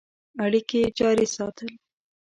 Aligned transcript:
اړیکي 0.43 0.81
جاري 0.97 1.27
ساتل. 1.35 1.69